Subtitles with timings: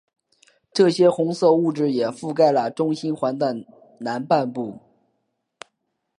[0.73, 3.63] 这些红色物质也覆盖了中心环的
[3.99, 4.79] 南半部。